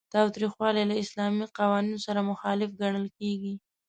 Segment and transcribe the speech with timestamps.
[0.13, 3.53] تاوتریخوالی له اسلامي قوانینو سره مخالف ګڼل کیږي.